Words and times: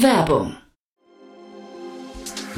Werbung 0.00 0.56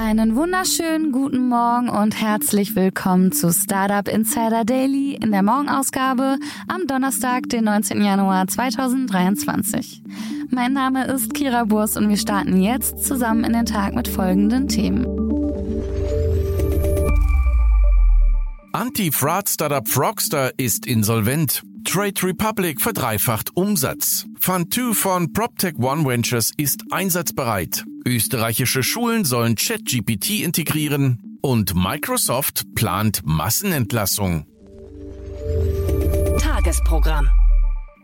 Einen 0.00 0.36
wunderschönen 0.36 1.10
guten 1.10 1.48
Morgen 1.48 1.88
und 1.88 2.20
herzlich 2.20 2.76
willkommen 2.76 3.32
zu 3.32 3.52
Startup 3.52 4.06
Insider 4.06 4.64
Daily 4.64 5.16
in 5.16 5.32
der 5.32 5.42
Morgenausgabe 5.42 6.38
am 6.68 6.86
Donnerstag, 6.86 7.48
den 7.48 7.64
19. 7.64 8.04
Januar 8.04 8.46
2023. 8.46 10.04
Mein 10.50 10.72
Name 10.72 11.04
ist 11.08 11.34
Kira 11.34 11.64
Burs 11.64 11.96
und 11.96 12.08
wir 12.08 12.16
starten 12.16 12.62
jetzt 12.62 13.04
zusammen 13.04 13.42
in 13.42 13.52
den 13.54 13.66
Tag 13.66 13.96
mit 13.96 14.06
folgenden 14.06 14.68
Themen. 14.68 15.04
Anti-Fraud-Startup 18.70 19.88
Frogster 19.88 20.52
ist 20.58 20.86
insolvent. 20.86 21.64
Trade 21.84 22.22
Republic 22.22 22.80
verdreifacht 22.80 23.56
Umsatz. 23.56 24.26
Fund 24.38 24.72
2 24.72 24.94
von 24.94 25.32
PropTech 25.32 25.76
One 25.80 26.06
Ventures 26.06 26.52
ist 26.56 26.84
einsatzbereit. 26.92 27.84
Österreichische 28.08 28.82
Schulen 28.82 29.24
sollen 29.24 29.54
ChatGPT 29.54 30.40
integrieren. 30.40 31.38
Und 31.42 31.74
Microsoft 31.74 32.74
plant 32.74 33.20
Massenentlassung. 33.24 34.46
Tagesprogramm. 36.40 37.28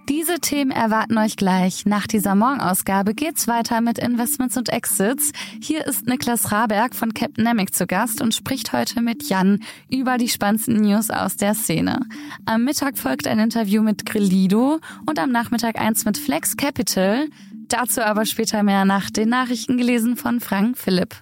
Diese 0.08 0.38
Themen 0.38 0.70
erwarten 0.70 1.16
euch 1.16 1.36
gleich. 1.36 1.86
Nach 1.86 2.06
dieser 2.06 2.34
Morgenausgabe 2.34 3.14
geht's 3.14 3.48
weiter 3.48 3.80
mit 3.80 3.98
Investments 3.98 4.58
und 4.58 4.68
Exits. 4.68 5.32
Hier 5.62 5.86
ist 5.86 6.06
Niklas 6.06 6.52
Raberg 6.52 6.94
von 6.94 7.14
Capnamic 7.14 7.74
zu 7.74 7.86
Gast 7.86 8.20
und 8.20 8.34
spricht 8.34 8.74
heute 8.74 9.00
mit 9.00 9.30
Jan 9.30 9.60
über 9.90 10.18
die 10.18 10.28
spannendsten 10.28 10.82
News 10.82 11.08
aus 11.08 11.36
der 11.36 11.54
Szene. 11.54 12.00
Am 12.44 12.64
Mittag 12.64 12.98
folgt 12.98 13.26
ein 13.26 13.38
Interview 13.38 13.82
mit 13.82 14.04
Grillido 14.04 14.78
und 15.06 15.18
am 15.18 15.32
Nachmittag 15.32 15.80
eins 15.80 16.04
mit 16.04 16.18
Flex 16.18 16.58
Capital. 16.58 17.28
Dazu 17.76 18.02
aber 18.02 18.24
später 18.24 18.62
mehr 18.62 18.84
nach 18.84 19.10
den 19.10 19.30
Nachrichten 19.30 19.76
gelesen 19.76 20.16
von 20.16 20.38
Frank 20.38 20.78
Philipp. 20.78 21.16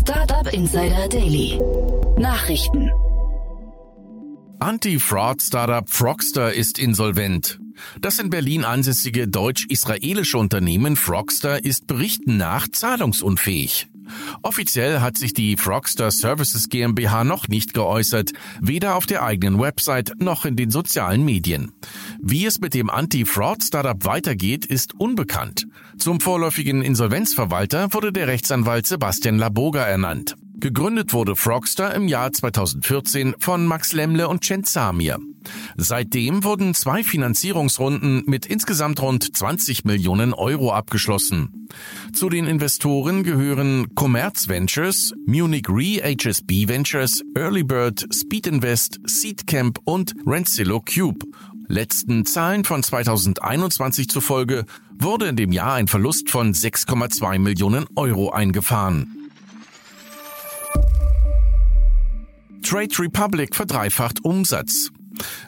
Startup 0.00 0.52
Insider 0.52 1.08
Daily. 1.08 1.56
Nachrichten. 2.18 2.90
Anti-Fraud-Startup 4.58 5.88
Frogster 5.88 6.52
ist 6.52 6.80
insolvent. 6.80 7.60
Das 8.00 8.18
in 8.18 8.28
Berlin 8.28 8.64
ansässige 8.64 9.28
deutsch-israelische 9.28 10.36
Unternehmen 10.36 10.96
Frogster 10.96 11.64
ist 11.64 11.86
Berichten 11.86 12.38
nach 12.38 12.66
zahlungsunfähig. 12.66 13.88
Offiziell 14.42 15.00
hat 15.00 15.16
sich 15.16 15.32
die 15.32 15.56
Frogster 15.56 16.10
Services 16.10 16.68
GmbH 16.68 17.22
noch 17.22 17.46
nicht 17.46 17.74
geäußert, 17.74 18.32
weder 18.60 18.96
auf 18.96 19.06
der 19.06 19.22
eigenen 19.22 19.60
Website 19.60 20.14
noch 20.18 20.44
in 20.44 20.56
den 20.56 20.70
sozialen 20.70 21.24
Medien. 21.24 21.72
Wie 22.22 22.44
es 22.44 22.60
mit 22.60 22.74
dem 22.74 22.90
Anti-Fraud-Startup 22.90 24.04
weitergeht, 24.04 24.66
ist 24.66 24.94
unbekannt. 24.94 25.66
Zum 25.98 26.20
vorläufigen 26.20 26.82
Insolvenzverwalter 26.82 27.94
wurde 27.94 28.12
der 28.12 28.26
Rechtsanwalt 28.26 28.86
Sebastian 28.86 29.38
Laboga 29.38 29.82
ernannt. 29.84 30.36
Gegründet 30.60 31.14
wurde 31.14 31.36
Frogster 31.36 31.94
im 31.94 32.06
Jahr 32.06 32.30
2014 32.30 33.36
von 33.38 33.64
Max 33.64 33.94
Lemmle 33.94 34.28
und 34.28 34.42
Chen 34.42 34.64
Samir. 34.64 35.18
Seitdem 35.78 36.44
wurden 36.44 36.74
zwei 36.74 37.02
Finanzierungsrunden 37.02 38.24
mit 38.26 38.44
insgesamt 38.44 39.00
rund 39.00 39.34
20 39.34 39.86
Millionen 39.86 40.34
Euro 40.34 40.72
abgeschlossen. 40.72 41.68
Zu 42.12 42.28
den 42.28 42.46
Investoren 42.46 43.22
gehören 43.22 43.94
Commerz 43.94 44.48
Ventures, 44.48 45.14
Munich 45.26 45.66
Re 45.70 46.02
HSB 46.02 46.68
Ventures, 46.68 47.22
Early 47.34 47.62
Bird, 47.62 48.06
Speed 48.12 48.46
Invest, 48.46 49.00
Seedcamp 49.06 49.78
und 49.84 50.14
Renzillo 50.26 50.82
Cube. 50.82 51.24
Letzten 51.70 52.26
Zahlen 52.26 52.64
von 52.64 52.82
2021 52.82 54.08
zufolge 54.08 54.64
wurde 54.98 55.26
in 55.26 55.36
dem 55.36 55.52
Jahr 55.52 55.74
ein 55.74 55.86
Verlust 55.86 56.28
von 56.28 56.52
6,2 56.52 57.38
Millionen 57.38 57.86
Euro 57.94 58.30
eingefahren. 58.30 59.30
Trade 62.64 62.98
Republic 62.98 63.54
verdreifacht 63.54 64.24
Umsatz. 64.24 64.90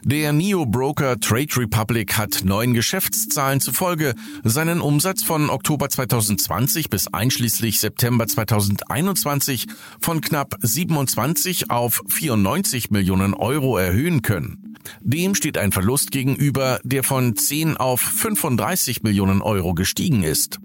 Der 0.05 0.31
Neo-Broker 0.31 1.19
Trade 1.19 1.57
Republic 1.57 2.17
hat 2.17 2.45
neuen 2.45 2.73
Geschäftszahlen 2.73 3.59
zufolge 3.59 4.15
seinen 4.45 4.79
Umsatz 4.79 5.23
von 5.23 5.49
Oktober 5.49 5.89
2020 5.89 6.89
bis 6.89 7.13
einschließlich 7.13 7.81
September 7.81 8.25
2021 8.25 9.67
von 9.99 10.21
knapp 10.21 10.55
27 10.61 11.69
auf 11.69 12.01
94 12.07 12.91
Millionen 12.91 13.33
Euro 13.33 13.77
erhöhen 13.77 14.21
können. 14.21 14.72
Dem 15.01 15.35
steht 15.35 15.57
ein 15.57 15.71
Verlust 15.71 16.11
gegenüber, 16.11 16.79
der 16.83 17.03
von 17.03 17.35
10 17.35 17.77
auf 17.77 18.01
35 18.01 19.03
Millionen 19.03 19.41
Euro 19.41 19.73
gestiegen 19.73 20.23
ist. 20.23 20.59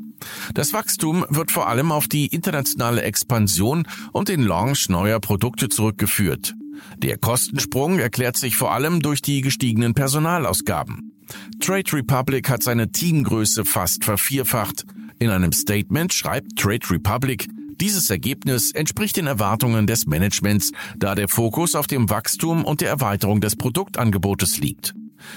Das 0.55 0.73
Wachstum 0.73 1.25
wird 1.29 1.51
vor 1.51 1.69
allem 1.69 1.93
auf 1.93 2.09
die 2.09 2.27
internationale 2.27 3.03
Expansion 3.03 3.87
und 4.13 4.29
den 4.29 4.43
Launch 4.43 4.89
neuer 4.89 5.21
Produkte 5.21 5.69
zurückgeführt. 5.69 6.55
Der 6.97 7.19
Kostensprung 7.19 7.99
erklärt 7.99 8.37
sich 8.37 8.57
vor 8.57 8.73
allem 8.73 9.01
durch 9.01 9.23
die 9.23 9.41
gestiegenen 9.41 9.95
Personalausgaben. 9.95 11.13
Trade 11.61 11.93
Republic 11.93 12.49
hat 12.49 12.63
seine 12.63 12.91
Teamgröße 12.91 13.65
fast 13.65 14.05
vervierfacht. 14.05 14.85
In 15.19 15.31
einem 15.31 15.53
Statement 15.53 16.13
schreibt 16.15 16.57
Trade 16.57 16.91
Republic, 16.91 17.49
dieses 17.81 18.11
Ergebnis 18.11 18.73
entspricht 18.73 19.17
den 19.17 19.27
Erwartungen 19.27 19.87
des 19.87 20.07
Managements, 20.07 20.73
da 20.97 21.15
der 21.15 21.29
Fokus 21.29 21.75
auf 21.75 21.87
dem 21.87 22.11
Wachstum 22.11 22.65
und 22.65 22.81
der 22.81 22.89
Erweiterung 22.89 23.41
des 23.41 23.57
Produktangebotes 23.57 24.59
liegt. 24.59 24.95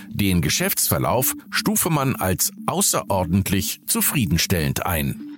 Den 0.09 0.41
Geschäftsverlauf 0.41 1.33
stufe 1.49 1.89
man 1.89 2.15
als 2.15 2.51
außerordentlich 2.65 3.81
zufriedenstellend 3.85 4.85
ein. 4.85 5.37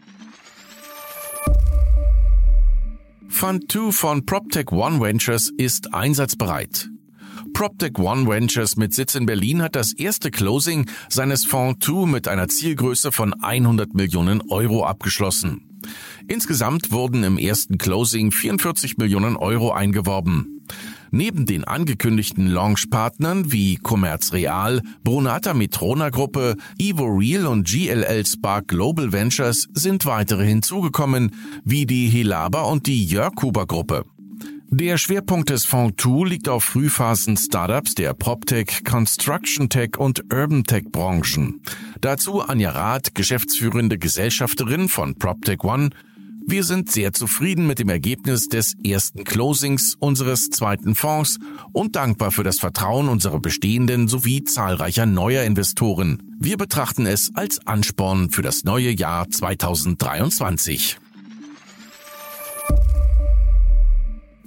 Fund 3.30 3.72
2 3.72 3.92
von 3.92 4.26
PropTech 4.26 4.72
One 4.72 5.02
Ventures 5.02 5.50
ist 5.58 5.94
einsatzbereit. 5.94 6.93
PropTech 7.54 8.00
One 8.00 8.28
Ventures 8.28 8.78
mit 8.78 8.94
Sitz 8.94 9.16
in 9.16 9.26
Berlin 9.28 9.62
hat 9.62 9.76
das 9.76 9.94
erste 9.94 10.32
Closing 10.32 10.90
seines 11.08 11.46
Fonds 11.46 11.86
2 11.86 12.08
mit 12.08 12.28
einer 12.28 12.48
Zielgröße 12.48 13.12
von 13.12 13.34
100 13.34 13.94
Millionen 13.94 14.42
Euro 14.50 14.86
abgeschlossen. 14.86 15.80
Insgesamt 16.28 16.92
wurden 16.92 17.24
im 17.24 17.38
ersten 17.38 17.78
Closing 17.78 18.32
44 18.32 18.98
Millionen 18.98 19.36
Euro 19.36 19.72
eingeworben. 19.72 20.66
Neben 21.12 21.46
den 21.46 21.64
angekündigten 21.64 22.48
Launchpartnern 22.48 23.52
wie 23.52 23.76
Commerz 23.76 24.34
Real, 24.34 24.82
Brunata 25.04 25.54
Metrona 25.54 26.10
Gruppe, 26.10 26.56
Evo 26.80 27.06
Real 27.06 27.46
und 27.46 27.68
GLL 27.68 28.26
Spark 28.26 28.68
Global 28.70 29.12
Ventures 29.12 29.68
sind 29.74 30.08
weitere 30.08 30.48
hinzugekommen, 30.48 31.36
wie 31.64 31.86
die 31.86 32.08
Helaba 32.08 32.64
und 32.64 32.88
die 32.88 33.06
Jörg-Huber 33.06 33.68
Gruppe. 33.68 34.06
Der 34.76 34.98
Schwerpunkt 34.98 35.52
des 35.52 35.66
Fonds 35.66 36.02
2 36.02 36.28
liegt 36.28 36.50
auf 36.50 36.64
Frühphasen-Startups 36.64 37.94
der 37.94 38.16
PropTech, 38.16 38.84
Construction 38.84 39.70
Tech 39.70 40.00
und 40.00 40.24
Urban 40.34 40.64
Tech 40.64 40.86
Branchen. 40.92 41.62
Dazu 42.02 42.42
Anja 42.42 42.72
Rath, 42.72 43.14
geschäftsführende 43.14 44.00
Gesellschafterin 44.00 44.90
von 44.90 45.14
PropTech 45.14 45.64
One, 45.64 45.92
wir 46.48 46.64
sind 46.64 46.92
sehr 46.92 47.14
zufrieden 47.14 47.68
mit 47.68 47.78
dem 47.78 47.90
Ergebnis 47.90 48.50
des 48.50 48.74
ersten 48.84 49.24
Closings 49.24 49.96
unseres 50.00 50.50
zweiten 50.50 50.96
Fonds 50.96 51.38
und 51.72 51.96
dankbar 51.96 52.32
für 52.32 52.44
das 52.44 52.58
Vertrauen 52.58 53.10
unserer 53.10 53.40
bestehenden 53.40 54.08
sowie 54.08 54.44
zahlreicher 54.44 55.06
neuer 55.06 55.44
Investoren. 55.44 56.36
Wir 56.40 56.58
betrachten 56.58 57.06
es 57.06 57.30
als 57.36 57.66
Ansporn 57.68 58.32
für 58.32 58.42
das 58.42 58.64
neue 58.64 58.90
Jahr 58.90 59.30
2023. 59.30 60.98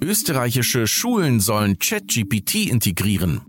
Österreichische 0.01 0.87
Schulen 0.87 1.41
sollen 1.41 1.79
ChatGPT 1.79 2.67
integrieren. 2.67 3.41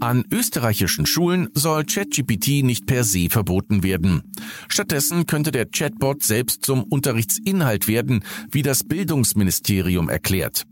An 0.00 0.24
österreichischen 0.30 1.06
Schulen 1.06 1.48
soll 1.54 1.84
ChatGPT 1.84 2.62
nicht 2.62 2.86
per 2.86 3.04
se 3.04 3.28
verboten 3.28 3.82
werden. 3.82 4.22
Stattdessen 4.68 5.26
könnte 5.26 5.50
der 5.50 5.66
Chatbot 5.66 6.22
selbst 6.22 6.64
zum 6.64 6.82
Unterrichtsinhalt 6.82 7.88
werden, 7.88 8.24
wie 8.50 8.62
das 8.62 8.84
Bildungsministerium 8.84 10.08
erklärt. 10.08 10.64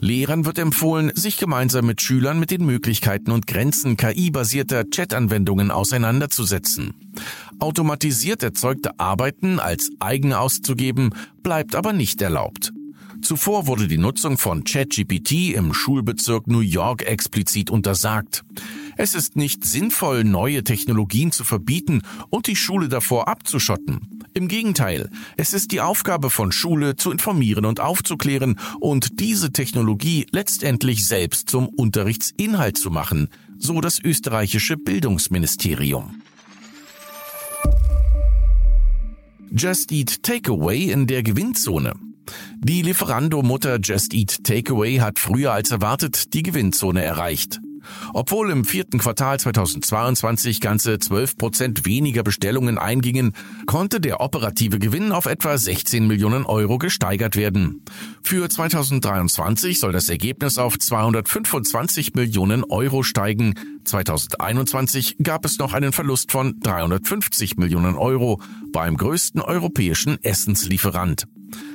Lehrern 0.00 0.44
wird 0.44 0.58
empfohlen, 0.58 1.12
sich 1.14 1.38
gemeinsam 1.38 1.86
mit 1.86 2.02
Schülern 2.02 2.38
mit 2.38 2.50
den 2.50 2.64
Möglichkeiten 2.66 3.30
und 3.30 3.46
Grenzen 3.46 3.96
KI-basierter 3.96 4.90
Chat-Anwendungen 4.90 5.70
auseinanderzusetzen. 5.70 6.94
Automatisiert 7.58 8.42
erzeugte 8.42 8.98
Arbeiten 8.98 9.60
als 9.60 9.90
eigene 9.98 10.38
auszugeben, 10.38 11.14
bleibt 11.42 11.74
aber 11.74 11.92
nicht 11.92 12.20
erlaubt. 12.20 12.72
Zuvor 13.22 13.68
wurde 13.68 13.86
die 13.86 13.98
Nutzung 13.98 14.36
von 14.36 14.64
ChatGPT 14.64 15.54
im 15.54 15.72
Schulbezirk 15.72 16.48
New 16.48 16.60
York 16.60 17.02
explizit 17.02 17.70
untersagt. 17.70 18.44
Es 18.96 19.14
ist 19.14 19.36
nicht 19.36 19.64
sinnvoll, 19.64 20.24
neue 20.24 20.64
Technologien 20.64 21.30
zu 21.30 21.44
verbieten 21.44 22.02
und 22.30 22.48
die 22.48 22.56
Schule 22.56 22.88
davor 22.88 23.28
abzuschotten. 23.28 24.20
Im 24.34 24.48
Gegenteil, 24.48 25.08
es 25.36 25.52
ist 25.52 25.70
die 25.70 25.80
Aufgabe 25.80 26.30
von 26.30 26.50
Schule 26.50 26.96
zu 26.96 27.12
informieren 27.12 27.64
und 27.64 27.78
aufzuklären 27.78 28.58
und 28.80 29.20
diese 29.20 29.52
Technologie 29.52 30.26
letztendlich 30.32 31.06
selbst 31.06 31.48
zum 31.48 31.68
Unterrichtsinhalt 31.68 32.76
zu 32.76 32.90
machen, 32.90 33.28
so 33.56 33.80
das 33.80 34.00
österreichische 34.02 34.76
Bildungsministerium. 34.76 36.22
Just 39.54 39.92
Eat 39.92 40.22
Takeaway 40.24 40.90
in 40.90 41.06
der 41.06 41.22
Gewinnzone. 41.22 42.11
Die 42.58 42.82
Lieferando-Mutter 42.82 43.78
Just 43.80 44.14
Eat 44.14 44.44
Takeaway 44.44 44.98
hat 44.98 45.18
früher 45.18 45.52
als 45.52 45.70
erwartet 45.70 46.34
die 46.34 46.42
Gewinnzone 46.42 47.02
erreicht. 47.02 47.60
Obwohl 48.12 48.50
im 48.50 48.64
vierten 48.64 48.98
Quartal 48.98 49.38
2022 49.40 50.60
ganze 50.60 50.98
12 50.98 51.36
Prozent 51.36 51.86
weniger 51.86 52.22
Bestellungen 52.22 52.78
eingingen, 52.78 53.32
konnte 53.66 54.00
der 54.00 54.20
operative 54.20 54.78
Gewinn 54.78 55.12
auf 55.12 55.26
etwa 55.26 55.56
16 55.56 56.06
Millionen 56.06 56.44
Euro 56.44 56.78
gesteigert 56.78 57.36
werden. 57.36 57.82
Für 58.22 58.48
2023 58.48 59.78
soll 59.78 59.92
das 59.92 60.08
Ergebnis 60.08 60.58
auf 60.58 60.78
225 60.78 62.14
Millionen 62.14 62.64
Euro 62.64 63.02
steigen. 63.02 63.54
2021 63.84 65.16
gab 65.22 65.44
es 65.44 65.58
noch 65.58 65.72
einen 65.72 65.92
Verlust 65.92 66.30
von 66.30 66.60
350 66.60 67.56
Millionen 67.56 67.96
Euro 67.96 68.40
beim 68.72 68.96
größten 68.96 69.40
europäischen 69.40 70.22
Essenslieferant. 70.22 71.26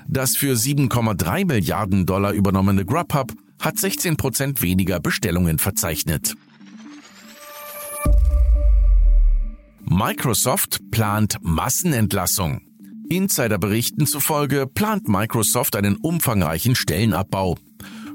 Das 0.08 0.36
für 0.36 0.54
7,3 0.54 1.46
Milliarden 1.46 2.06
Dollar 2.06 2.34
übernommene 2.34 2.86
Grubhub 2.86 3.34
hat 3.62 3.78
16 3.78 4.18
Prozent 4.18 4.62
weniger 4.62 5.00
Bestellungen 5.00 5.60
verzeichnet. 5.60 6.36
Microsoft 9.90 10.92
plant 10.92 11.38
Massenentlassung. 11.42 12.62
Insiderberichten 13.10 14.06
zufolge 14.06 14.68
plant 14.68 15.08
Microsoft 15.08 15.76
einen 15.76 15.96
umfangreichen 15.96 16.76
Stellenabbau. 16.76 17.58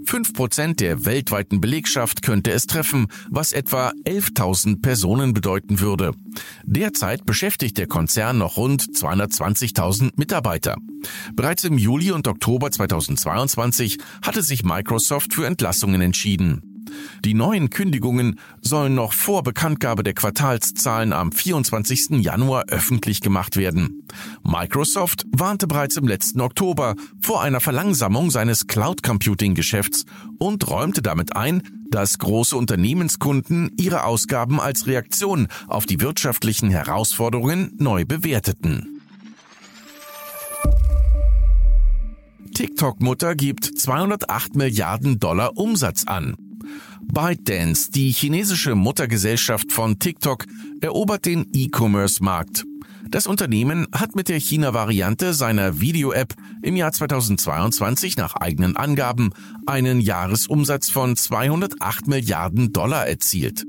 5% 0.07 0.77
der 0.77 1.05
weltweiten 1.05 1.61
Belegschaft 1.61 2.23
könnte 2.23 2.53
es 2.53 2.67
treffen, 2.67 3.07
was 3.29 3.53
etwa 3.53 3.93
11.000 4.05 4.83
Personen 4.83 5.33
bedeuten 5.33 5.81
würde. 5.81 6.13
Derzeit 6.65 7.27
beschäftigt 7.27 7.79
der 7.79 7.87
Konzern 7.87 8.39
noch 8.39 8.57
rund 8.57 8.83
220.000 8.83 10.13
Mitarbeiter. 10.17 10.77
Bereits 11.35 11.65
im 11.65 11.79
Juli 11.79 12.11
und 12.13 12.29
Oktober 12.29 12.71
2022 12.71 13.99
hatte 14.23 14.43
sich 14.43 14.65
Microsoft 14.65 15.35
für 15.35 15.47
Entlassungen 15.47 16.01
entschieden. 16.01 16.72
Die 17.25 17.35
neuen 17.35 17.71
Kündigungen 17.71 18.39
sollen 18.61 18.95
noch 18.95 19.13
vor 19.13 19.43
Bekanntgabe 19.43 20.03
der 20.03 20.15
Quartalszahlen 20.15 21.13
am 21.13 21.33
24. 21.33 22.23
Januar 22.23 22.65
öffentlich 22.69 23.21
gemacht 23.21 23.57
werden. 23.57 24.07
Microsoft 24.43 25.25
warnte 25.31 25.67
bereits 25.67 25.97
im 25.97 26.07
letzten 26.07 26.41
Oktober 26.41 26.95
vor 27.21 27.43
einer 27.43 27.61
Verlangsamung 27.61 28.31
seines 28.31 28.67
Cloud 28.67 29.03
Computing 29.03 29.55
Geschäfts 29.55 30.05
und 30.39 30.69
räumte 30.69 31.03
damit 31.03 31.37
ein, 31.37 31.63
dass 31.91 32.19
große 32.19 32.57
Unternehmenskunden 32.57 33.71
ihre 33.79 34.05
Ausgaben 34.05 34.61
als 34.61 34.87
Reaktion 34.87 35.49
auf 35.69 35.87
die 35.87 36.01
wirtschaftlichen 36.01 36.71
Herausforderungen 36.71 37.75
neu 37.79 38.05
bewerteten. 38.05 39.01
TikTok-Mutter 42.55 43.35
gibt 43.35 43.65
208 43.65 44.57
Milliarden 44.57 45.19
Dollar 45.19 45.57
Umsatz 45.57 46.05
an. 46.05 46.37
ByteDance, 47.05 47.91
die 47.91 48.11
chinesische 48.11 48.75
Muttergesellschaft 48.75 49.73
von 49.73 49.99
TikTok, 49.99 50.47
erobert 50.81 51.27
den 51.27 51.47
E-Commerce-Markt. 51.53 52.65
Das 53.11 53.27
Unternehmen 53.27 53.87
hat 53.93 54.17
mit 54.17 54.29
der 54.29 54.39
China-Variante 54.39 55.35
seiner 55.35 55.81
Video-App 55.81 56.35
im 56.63 56.77
Jahr 56.77 56.93
2022 56.93 58.17
nach 58.17 58.37
eigenen 58.37 58.77
Angaben 58.77 59.31
einen 59.67 60.01
Jahresumsatz 60.01 60.89
von 60.89 61.17
208 61.17 62.07
Milliarden 62.07 62.73
Dollar 62.73 63.07
erzielt. 63.07 63.65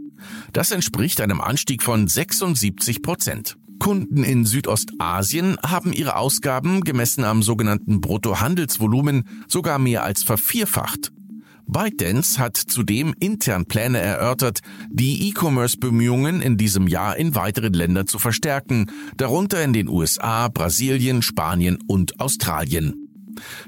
Das 0.53 0.71
entspricht 0.71 1.19
einem 1.19 1.41
Anstieg 1.41 1.83
von 1.83 2.07
76 2.07 3.01
Prozent. 3.01 3.57
Kunden 3.79 4.23
in 4.23 4.45
Südostasien 4.45 5.57
haben 5.61 5.91
ihre 5.91 6.15
Ausgaben 6.15 6.81
gemessen 6.81 7.25
am 7.25 7.43
sogenannten 7.43 7.99
Bruttohandelsvolumen 7.99 9.27
sogar 9.49 9.77
mehr 9.77 10.03
als 10.03 10.23
vervierfacht. 10.23 11.11
ByteDance 11.67 12.39
hat 12.39 12.57
zudem 12.57 13.13
intern 13.19 13.65
Pläne 13.65 13.99
erörtert, 13.99 14.59
die 14.89 15.29
E-Commerce-Bemühungen 15.29 16.41
in 16.41 16.57
diesem 16.57 16.87
Jahr 16.87 17.17
in 17.17 17.35
weiteren 17.35 17.73
Ländern 17.73 18.07
zu 18.07 18.19
verstärken, 18.19 18.91
darunter 19.17 19.63
in 19.63 19.73
den 19.73 19.87
USA, 19.87 20.49
Brasilien, 20.49 21.21
Spanien 21.21 21.79
und 21.87 22.19
Australien. 22.19 23.03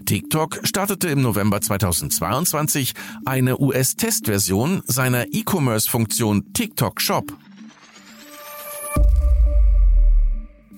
TikTok 0.05 0.59
startete 0.63 1.07
im 1.09 1.21
November 1.21 1.61
2022 1.61 2.93
eine 3.25 3.59
US-Testversion 3.59 4.83
seiner 4.85 5.25
E-Commerce-Funktion 5.33 6.53
TikTok 6.53 7.01
Shop. 7.01 7.35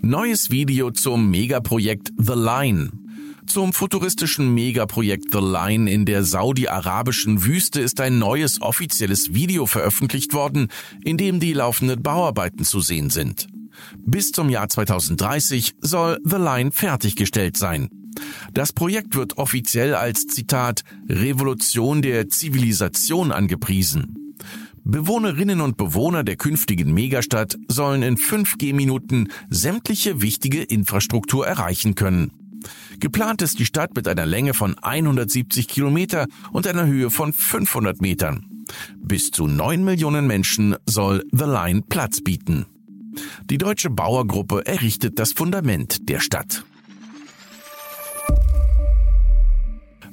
Neues 0.02 0.52
Video 0.52 0.92
zum 0.92 1.30
Megaprojekt 1.30 2.14
The 2.18 2.34
Line. 2.34 2.92
Zum 3.48 3.72
futuristischen 3.72 4.54
Megaprojekt 4.54 5.32
The 5.32 5.40
Line 5.40 5.90
in 5.90 6.06
der 6.06 6.24
saudi-arabischen 6.26 7.46
Wüste 7.46 7.80
ist 7.80 8.02
ein 8.02 8.20
neues 8.20 8.62
offizielles 8.62 9.34
Video 9.34 9.66
veröffentlicht 9.66 10.34
worden, 10.34 10.68
in 11.04 11.18
dem 11.18 11.40
die 11.40 11.54
laufenden 11.54 12.04
Bauarbeiten 12.04 12.66
zu 12.66 12.82
sehen 12.82 13.10
sind. 13.10 13.48
Bis 14.06 14.32
zum 14.32 14.50
Jahr 14.50 14.68
2030 14.68 15.76
soll 15.80 16.20
The 16.26 16.36
Line 16.36 16.72
fertiggestellt 16.72 17.56
sein. 17.56 17.88
Das 18.54 18.74
Projekt 18.74 19.16
wird 19.16 19.38
offiziell 19.38 19.96
als 19.96 20.28
Zitat 20.28 20.84
Revolution 21.08 22.02
der 22.02 22.28
Zivilisation 22.28 23.32
angepriesen. 23.32 24.36
Bewohnerinnen 24.84 25.62
und 25.62 25.78
Bewohner 25.78 26.24
der 26.24 26.36
künftigen 26.36 26.94
Megastadt 26.94 27.58
sollen 27.68 28.04
in 28.04 28.18
5G-Minuten 28.18 29.30
sämtliche 29.50 30.22
wichtige 30.22 30.64
Infrastruktur 30.64 31.48
erreichen 31.48 31.96
können. 31.96 32.47
Geplant 33.00 33.42
ist 33.42 33.60
die 33.60 33.66
Stadt 33.66 33.96
mit 33.96 34.08
einer 34.08 34.26
Länge 34.26 34.54
von 34.54 34.78
170 34.78 35.68
Kilometer 35.68 36.28
und 36.52 36.68
einer 36.68 36.86
Höhe 36.86 37.10
von 37.10 37.34
500 37.34 38.02
Metern. 38.02 38.46
Bis 38.98 39.32
zu 39.32 39.48
9 39.48 39.84
Millionen 39.84 40.28
Menschen 40.28 40.76
soll 40.86 41.24
The 41.32 41.46
Line 41.46 41.84
Platz 41.88 42.22
bieten. 42.22 42.66
Die 43.46 43.58
deutsche 43.58 43.90
Bauergruppe 43.90 44.66
errichtet 44.66 45.20
das 45.20 45.32
Fundament 45.34 46.10
der 46.10 46.20
Stadt. 46.20 46.64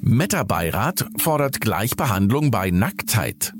Meta-Beirat 0.01 1.07
fordert 1.17 1.61
Gleichbehandlung 1.61 2.51
bei 2.51 2.69
Nacktheit. 2.69 3.53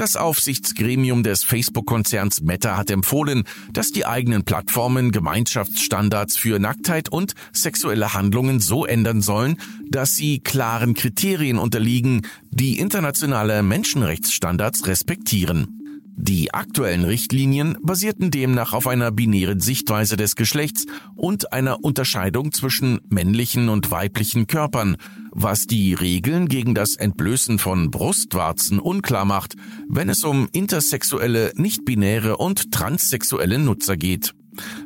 Das 0.00 0.16
Aufsichtsgremium 0.16 1.22
des 1.22 1.44
Facebook-Konzerns 1.44 2.40
Meta 2.40 2.78
hat 2.78 2.90
empfohlen, 2.90 3.44
dass 3.70 3.92
die 3.92 4.06
eigenen 4.06 4.44
Plattformen 4.44 5.12
Gemeinschaftsstandards 5.12 6.38
für 6.38 6.58
Nacktheit 6.58 7.10
und 7.10 7.34
sexuelle 7.52 8.14
Handlungen 8.14 8.60
so 8.60 8.86
ändern 8.86 9.20
sollen, 9.20 9.60
dass 9.90 10.16
sie 10.16 10.40
klaren 10.40 10.94
Kriterien 10.94 11.58
unterliegen, 11.58 12.22
die 12.48 12.78
internationale 12.78 13.62
Menschenrechtsstandards 13.62 14.86
respektieren. 14.86 15.79
Die 16.22 16.52
aktuellen 16.52 17.04
Richtlinien 17.04 17.78
basierten 17.80 18.30
demnach 18.30 18.74
auf 18.74 18.86
einer 18.86 19.10
binären 19.10 19.58
Sichtweise 19.58 20.18
des 20.18 20.36
Geschlechts 20.36 20.84
und 21.16 21.54
einer 21.54 21.82
Unterscheidung 21.82 22.52
zwischen 22.52 23.00
männlichen 23.08 23.70
und 23.70 23.90
weiblichen 23.90 24.46
Körpern, 24.46 24.98
was 25.30 25.66
die 25.66 25.94
Regeln 25.94 26.46
gegen 26.46 26.74
das 26.74 26.96
Entblößen 26.96 27.58
von 27.58 27.90
Brustwarzen 27.90 28.80
unklar 28.80 29.24
macht, 29.24 29.54
wenn 29.88 30.10
es 30.10 30.22
um 30.22 30.46
intersexuelle, 30.52 31.52
nicht-binäre 31.56 32.36
und 32.36 32.70
transsexuelle 32.70 33.58
Nutzer 33.58 33.96
geht. 33.96 34.34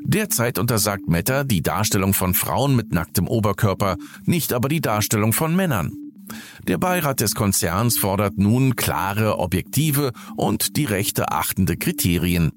Derzeit 0.04 0.60
untersagt 0.60 1.08
Meta 1.08 1.42
die 1.42 1.62
Darstellung 1.62 2.14
von 2.14 2.34
Frauen 2.34 2.76
mit 2.76 2.92
nacktem 2.92 3.26
Oberkörper, 3.26 3.96
nicht 4.24 4.52
aber 4.52 4.68
die 4.68 4.80
Darstellung 4.80 5.32
von 5.32 5.56
Männern. 5.56 6.03
Der 6.66 6.78
Beirat 6.78 7.20
des 7.20 7.34
Konzerns 7.34 7.98
fordert 7.98 8.38
nun 8.38 8.76
klare, 8.76 9.38
objektive 9.38 10.12
und 10.36 10.76
die 10.76 10.84
Rechte 10.84 11.32
achtende 11.32 11.76
Kriterien. 11.76 12.52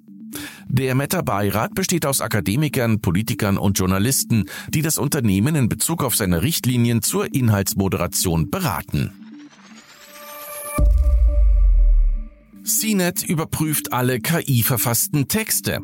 Der 0.67 0.95
Meta-Beirat 0.95 1.73
besteht 1.73 2.05
aus 2.05 2.21
Akademikern, 2.21 2.99
Politikern 2.99 3.57
und 3.57 3.79
Journalisten, 3.79 4.45
die 4.69 4.81
das 4.81 4.97
Unternehmen 4.97 5.55
in 5.55 5.69
Bezug 5.69 6.03
auf 6.03 6.15
seine 6.15 6.41
Richtlinien 6.41 7.01
zur 7.01 7.33
Inhaltsmoderation 7.33 8.49
beraten. 8.49 9.11
CNET 12.63 13.23
überprüft 13.23 13.93
alle 13.93 14.19
KI-verfassten 14.19 15.29
Texte. 15.29 15.79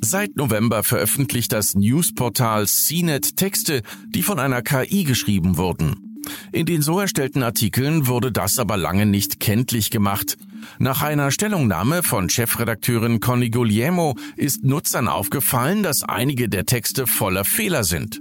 Seit 0.00 0.36
November 0.36 0.84
veröffentlicht 0.84 1.52
das 1.52 1.74
Newsportal 1.74 2.66
CNET 2.66 3.36
Texte, 3.36 3.82
die 4.08 4.22
von 4.22 4.38
einer 4.38 4.62
KI 4.62 5.02
geschrieben 5.02 5.56
wurden. 5.56 6.05
In 6.52 6.66
den 6.66 6.82
so 6.82 7.00
erstellten 7.00 7.42
Artikeln 7.42 8.06
wurde 8.06 8.32
das 8.32 8.58
aber 8.58 8.76
lange 8.76 9.06
nicht 9.06 9.40
kenntlich 9.40 9.90
gemacht. 9.90 10.36
Nach 10.78 11.02
einer 11.02 11.30
Stellungnahme 11.30 12.02
von 12.02 12.28
Chefredakteurin 12.28 13.20
Conny 13.20 13.50
Guglielmo 13.50 14.16
ist 14.36 14.64
Nutzern 14.64 15.08
aufgefallen, 15.08 15.82
dass 15.82 16.02
einige 16.02 16.48
der 16.48 16.66
Texte 16.66 17.06
voller 17.06 17.44
Fehler 17.44 17.84
sind. 17.84 18.20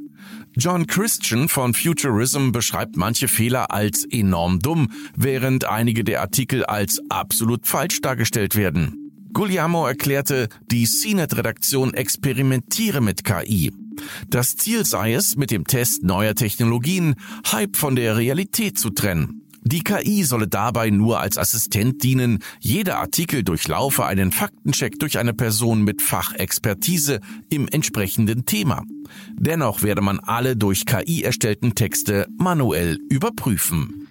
John 0.58 0.88
Christian 0.88 1.50
von 1.50 1.74
Futurism 1.74 2.52
beschreibt 2.52 2.96
manche 2.96 3.28
Fehler 3.28 3.72
als 3.72 4.06
enorm 4.10 4.60
dumm, 4.60 4.90
während 5.16 5.66
einige 5.66 6.06
der 6.06 6.22
Artikel 6.22 6.64
als 6.64 7.02
absolut 7.10 7.68
falsch 7.68 8.00
dargestellt 8.00 8.56
werden. 8.56 9.12
Guglielmo 9.34 9.86
erklärte, 9.86 10.48
die 10.72 10.86
CNET-Redaktion 10.86 11.94
experimentiere 11.94 13.02
mit 13.02 13.26
KI. 13.26 13.74
Das 14.30 14.56
Ziel 14.56 14.86
sei 14.86 15.14
es, 15.14 15.36
mit 15.36 15.52
dem 15.52 15.66
Test 15.66 16.04
neuer 16.04 16.36
Technologien 16.36 17.16
Hype 17.52 17.76
von 17.78 17.96
der 17.96 18.18
Realität 18.18 18.78
zu 18.80 18.90
trennen. 18.90 19.46
Die 19.68 19.84
KI 19.84 20.24
solle 20.24 20.48
dabei 20.48 20.92
nur 20.92 21.20
als 21.20 21.40
Assistent 21.40 22.04
dienen, 22.04 22.44
jeder 22.60 23.00
Artikel 23.00 23.44
durchlaufe 23.44 24.06
einen 24.06 24.32
Faktencheck 24.32 25.00
durch 25.00 25.18
eine 25.18 25.34
Person 25.34 25.84
mit 25.84 26.04
Fachexpertise 26.04 27.20
im 27.50 27.68
entsprechenden 27.68 28.46
Thema. 28.46 28.84
Dennoch 29.34 29.82
werde 29.82 30.02
man 30.02 30.20
alle 30.20 30.56
durch 30.56 30.86
KI 30.86 31.24
erstellten 31.24 31.74
Texte 31.74 32.28
manuell 32.38 33.00
überprüfen. 33.10 34.08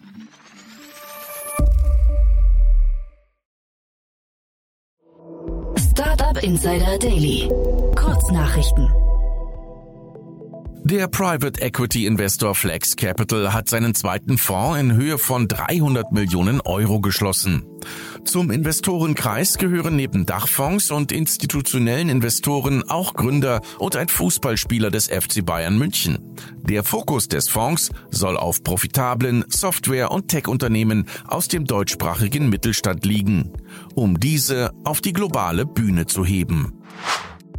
Startup 5.79 6.43
Insider 6.43 6.99
Daily. 6.99 7.49
Kurznachrichten. 7.95 8.91
Der 10.87 11.09
Private 11.09 11.63
Equity 11.63 12.05
Investor 12.05 12.55
Flex 12.55 12.95
Capital 12.95 13.55
hat 13.55 13.71
seinen 13.71 13.95
zweiten 13.95 14.37
Fonds 14.37 14.79
in 14.79 14.93
Höhe 14.93 15.17
von 15.17 15.49
300 15.49 16.13
Millionen 16.13 16.61
Euro 16.61 17.01
geschlossen. 17.01 17.65
Zum 18.27 18.51
Investorenkreis 18.51 19.57
gehören 19.57 19.97
neben 19.97 20.27
Dachfonds 20.27 20.91
und 20.91 21.11
institutionellen 21.11 22.11
Investoren 22.11 22.83
auch 22.91 23.15
Gründer 23.15 23.63
und 23.79 23.97
ein 23.97 24.09
Fußballspieler 24.09 24.91
des 24.91 25.07
FC 25.07 25.43
Bayern 25.43 25.79
München. 25.79 26.19
Der 26.61 26.85
Fokus 26.85 27.29
des 27.29 27.49
Fonds 27.49 27.91
soll 28.11 28.37
auf 28.37 28.63
profitablen 28.63 29.47
Software- 29.49 30.11
und 30.11 30.29
Tech-Unternehmen 30.29 31.07
aus 31.27 31.49
dem 31.49 31.65
deutschsprachigen 31.65 32.51
Mittelstand 32.51 33.07
liegen, 33.07 33.55
um 33.95 34.21
diese 34.21 34.71
auf 34.85 35.01
die 35.01 35.15
globale 35.15 35.65
Bühne 35.65 36.05
zu 36.05 36.27
heben. 36.27 36.75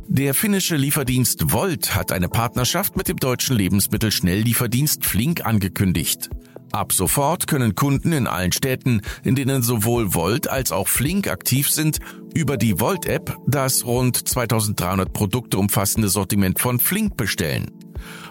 Der 0.08 0.34
finnische 0.34 0.76
Lieferdienst 0.76 1.52
Volt 1.52 1.96
hat 1.96 2.12
eine 2.12 2.30
Partnerschaft 2.30 2.96
mit 2.96 3.08
dem 3.08 3.18
deutschen 3.18 3.58
Lebensmittelschnelllieferdienst 3.58 5.06
Flink 5.06 5.46
angekündigt. 5.46 6.30
Ab 6.72 6.94
sofort 6.94 7.48
können 7.48 7.74
Kunden 7.74 8.12
in 8.12 8.28
allen 8.28 8.52
Städten, 8.52 9.02
in 9.24 9.36
denen 9.36 9.64
sowohl 9.64 10.14
Volt 10.14 10.50
als 10.50 10.72
auch 10.72 10.88
Flink 10.88 11.28
aktiv 11.28 11.70
sind, 11.70 12.00
über 12.36 12.58
die 12.58 12.80
Volt-App 12.80 13.36
das 13.48 13.86
rund 13.86 14.28
2300 14.28 15.12
Produkte 15.12 15.58
umfassende 15.58 16.10
Sortiment 16.10 16.60
von 16.60 16.80
Flink 16.80 17.18
bestellen. 17.18 17.72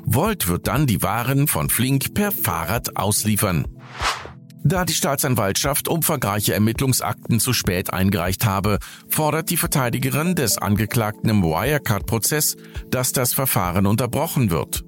Volt 0.04 0.48
wird 0.48 0.68
dann 0.68 0.86
die 0.86 1.02
Waren 1.02 1.48
von 1.48 1.70
Flink 1.70 2.14
per 2.14 2.30
Fahrrad 2.30 2.96
ausliefern. 2.96 3.66
Da 4.66 4.86
die 4.86 4.94
Staatsanwaltschaft 4.94 5.88
umfangreiche 5.88 6.54
Ermittlungsakten 6.54 7.38
zu 7.38 7.52
spät 7.52 7.92
eingereicht 7.92 8.46
habe, 8.46 8.78
fordert 9.08 9.50
die 9.50 9.58
Verteidigerin 9.58 10.34
des 10.34 10.56
Angeklagten 10.56 11.28
im 11.28 11.42
Wirecard-Prozess, 11.42 12.56
dass 12.90 13.12
das 13.12 13.34
Verfahren 13.34 13.86
unterbrochen 13.86 14.50
wird. 14.50 14.82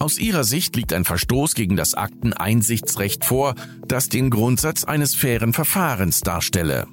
Aus 0.00 0.18
ihrer 0.18 0.42
Sicht 0.42 0.74
liegt 0.74 0.92
ein 0.92 1.04
Verstoß 1.04 1.54
gegen 1.54 1.76
das 1.76 1.94
Akteneinsichtsrecht 1.94 3.24
vor, 3.24 3.54
das 3.86 4.08
den 4.08 4.28
Grundsatz 4.28 4.82
eines 4.82 5.14
fairen 5.14 5.52
Verfahrens 5.52 6.22
darstelle. 6.22 6.88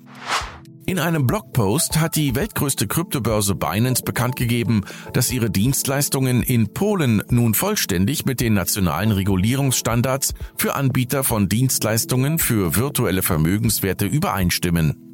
In 0.86 0.98
einem 0.98 1.28
Blogpost 1.28 2.00
hat 2.00 2.16
die 2.16 2.34
weltgrößte 2.36 2.88
Kryptobörse 2.88 3.54
Binance 3.54 4.04
bekannt 4.04 4.36
gegeben, 4.36 4.82
dass 5.14 5.32
ihre 5.32 5.52
Dienstleistungen 5.52 6.42
in 6.42 6.74
Polen 6.74 7.22
nun 7.30 7.54
vollständig 7.54 8.26
mit 8.26 8.40
den 8.40 8.56
nationalen 8.56 9.12
Regulierungsstandards 9.12 10.34
für 10.58 10.76
Anbieter 10.76 11.24
von 11.24 11.48
Dienstleistungen 11.48 12.40
für 12.40 12.76
virtuelle 12.76 13.22
Vermögenswerte 13.22 14.06
übereinstimmen. 14.06 15.10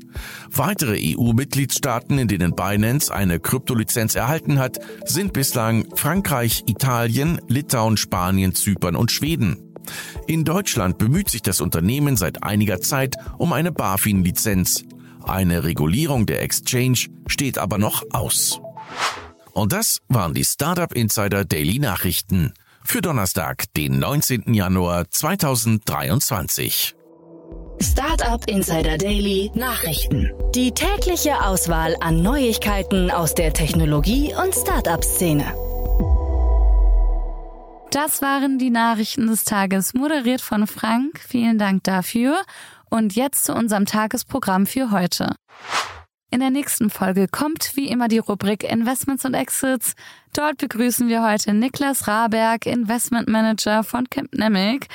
Weitere 0.49 0.97
EU-Mitgliedstaaten, 0.97 2.17
in 2.17 2.29
denen 2.29 2.55
Binance 2.55 3.13
eine 3.13 3.39
Kryptolizenz 3.39 4.15
erhalten 4.15 4.59
hat, 4.59 4.79
sind 5.03 5.33
bislang 5.33 5.85
Frankreich, 5.95 6.63
Italien, 6.67 7.41
Litauen, 7.49 7.97
Spanien, 7.97 8.55
Zypern 8.55 8.95
und 8.95 9.11
Schweden. 9.11 9.57
In 10.27 10.45
Deutschland 10.45 10.97
bemüht 10.97 11.29
sich 11.29 11.41
das 11.41 11.61
Unternehmen 11.61 12.17
seit 12.17 12.43
einiger 12.43 12.79
Zeit 12.79 13.15
um 13.37 13.53
eine 13.53 13.71
BaFin-Lizenz. 13.71 14.85
Eine 15.27 15.63
Regulierung 15.63 16.25
der 16.25 16.41
Exchange 16.43 17.07
steht 17.27 17.57
aber 17.57 17.77
noch 17.77 18.03
aus. 18.13 18.61
Und 19.53 19.73
das 19.73 19.99
waren 20.07 20.33
die 20.33 20.45
Startup 20.45 20.93
Insider 20.93 21.45
Daily 21.45 21.79
Nachrichten 21.79 22.53
für 22.83 23.01
Donnerstag, 23.01 23.65
den 23.75 23.97
19. 23.99 24.53
Januar 24.53 25.09
2023. 25.09 26.95
Startup 27.81 28.47
Insider 28.47 28.97
Daily 28.97 29.51
Nachrichten. 29.55 30.31
Die 30.53 30.71
tägliche 30.71 31.43
Auswahl 31.43 31.95
an 31.99 32.21
Neuigkeiten 32.21 33.09
aus 33.09 33.33
der 33.33 33.53
Technologie- 33.53 34.33
und 34.35 34.53
Startup-Szene. 34.53 35.45
Das 37.91 38.21
waren 38.21 38.59
die 38.59 38.71
Nachrichten 38.71 39.27
des 39.27 39.45
Tages, 39.45 39.93
moderiert 39.93 40.41
von 40.41 40.67
Frank. 40.67 41.19
Vielen 41.25 41.57
Dank 41.57 41.83
dafür. 41.85 42.37
Und 42.95 43.13
jetzt 43.13 43.43
zu 43.43 43.53
unserem 43.53 43.85
Tagesprogramm 43.85 44.65
für 44.65 44.89
heute. 44.89 45.35
In 46.31 46.39
der 46.39 46.49
nächsten 46.49 46.89
Folge 46.89 47.27
kommt 47.27 47.75
wie 47.75 47.89
immer 47.89 48.07
die 48.07 48.19
Rubrik 48.19 48.63
Investments 48.63 49.25
und 49.25 49.33
Exits. 49.33 49.95
Dort 50.31 50.59
begrüßen 50.59 51.09
wir 51.09 51.21
heute 51.21 51.53
Niklas 51.53 52.07
Raberg, 52.07 52.65
Investment 52.65 53.27
Manager 53.27 53.83
von 53.83 54.09
Campnemic. 54.09 54.87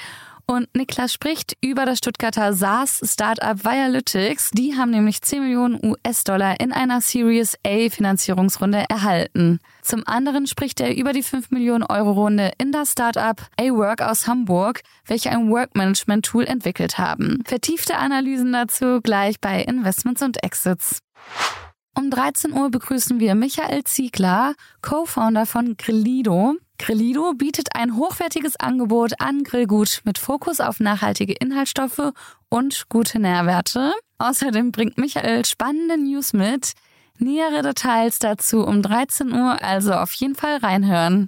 Und 0.50 0.68
Niklas 0.74 1.12
spricht 1.12 1.56
über 1.60 1.86
das 1.86 1.98
Stuttgarter 1.98 2.52
SaaS-Startup 2.52 3.64
Vialytics. 3.64 4.50
Die 4.50 4.76
haben 4.76 4.90
nämlich 4.90 5.22
10 5.22 5.44
Millionen 5.44 5.78
US-Dollar 5.80 6.58
in 6.58 6.72
einer 6.72 7.00
Series 7.00 7.56
A 7.64 7.88
Finanzierungsrunde 7.88 8.84
erhalten. 8.88 9.60
Zum 9.80 10.02
anderen 10.08 10.48
spricht 10.48 10.80
er 10.80 10.96
über 10.96 11.12
die 11.12 11.22
5 11.22 11.52
Millionen 11.52 11.84
Euro 11.84 12.10
Runde 12.10 12.50
in 12.58 12.72
das 12.72 12.90
Startup 12.90 13.40
A-Work 13.60 14.02
aus 14.02 14.26
Hamburg, 14.26 14.80
welche 15.06 15.30
ein 15.30 15.50
Work-Management-Tool 15.50 16.46
entwickelt 16.46 16.98
haben. 16.98 17.44
Vertiefte 17.44 17.96
Analysen 17.96 18.52
dazu 18.52 19.00
gleich 19.00 19.38
bei 19.40 19.62
Investments 19.62 20.20
und 20.20 20.42
Exits. 20.42 20.98
Um 21.96 22.10
13 22.10 22.52
Uhr 22.54 22.70
begrüßen 22.70 23.20
wir 23.20 23.36
Michael 23.36 23.84
Ziegler, 23.84 24.54
Co-Founder 24.82 25.46
von 25.46 25.76
Grillido. 25.76 26.56
Grillido 26.80 27.34
bietet 27.34 27.76
ein 27.76 27.96
hochwertiges 27.96 28.56
Angebot 28.56 29.20
an 29.20 29.44
Grillgut 29.44 30.00
mit 30.04 30.16
Fokus 30.16 30.60
auf 30.60 30.80
nachhaltige 30.80 31.34
Inhaltsstoffe 31.34 32.14
und 32.48 32.88
gute 32.88 33.18
Nährwerte. 33.18 33.92
Außerdem 34.16 34.72
bringt 34.72 34.96
Michael 34.96 35.44
spannende 35.44 35.98
News 35.98 36.32
mit. 36.32 36.72
Nähere 37.18 37.60
Details 37.60 38.18
dazu 38.18 38.64
um 38.64 38.80
13 38.80 39.30
Uhr, 39.30 39.62
also 39.62 39.92
auf 39.92 40.12
jeden 40.14 40.34
Fall 40.34 40.56
reinhören. 40.56 41.26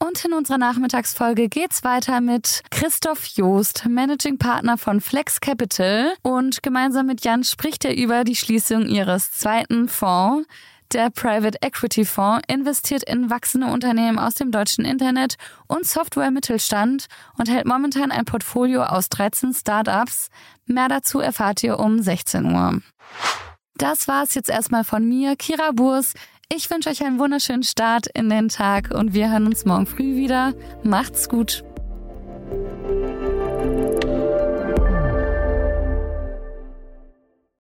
Und 0.00 0.24
in 0.24 0.32
unserer 0.32 0.58
Nachmittagsfolge 0.58 1.48
geht's 1.48 1.84
weiter 1.84 2.20
mit 2.20 2.62
Christoph 2.72 3.26
Joost, 3.26 3.86
Managing 3.86 4.38
Partner 4.38 4.78
von 4.78 5.00
Flex 5.00 5.40
Capital. 5.40 6.12
Und 6.22 6.64
gemeinsam 6.64 7.06
mit 7.06 7.24
Jan 7.24 7.44
spricht 7.44 7.84
er 7.84 7.96
über 7.96 8.24
die 8.24 8.34
Schließung 8.34 8.86
ihres 8.86 9.30
zweiten 9.30 9.88
Fonds. 9.88 10.48
Der 10.92 11.08
Private 11.08 11.56
Equity 11.62 12.04
Fonds 12.04 12.42
investiert 12.48 13.04
in 13.04 13.30
wachsende 13.30 13.68
Unternehmen 13.68 14.18
aus 14.18 14.34
dem 14.34 14.50
deutschen 14.50 14.84
Internet 14.84 15.36
und 15.68 15.86
Software-Mittelstand 15.86 17.06
und 17.38 17.48
hält 17.48 17.64
momentan 17.64 18.10
ein 18.10 18.24
Portfolio 18.24 18.82
aus 18.82 19.08
13 19.08 19.54
Startups. 19.54 20.30
Mehr 20.66 20.88
dazu 20.88 21.20
erfahrt 21.20 21.62
ihr 21.62 21.78
um 21.78 22.02
16 22.02 22.44
Uhr. 22.44 22.80
Das 23.76 24.08
war's 24.08 24.34
jetzt 24.34 24.50
erstmal 24.50 24.82
von 24.82 25.08
mir, 25.08 25.36
Kira 25.36 25.70
Burs. 25.70 26.14
Ich 26.52 26.68
wünsche 26.70 26.90
euch 26.90 27.04
einen 27.04 27.20
wunderschönen 27.20 27.62
Start 27.62 28.08
in 28.08 28.28
den 28.28 28.48
Tag 28.48 28.90
und 28.90 29.14
wir 29.14 29.30
hören 29.30 29.46
uns 29.46 29.64
morgen 29.64 29.86
früh 29.86 30.16
wieder. 30.16 30.54
Macht's 30.82 31.28
gut. 31.28 31.62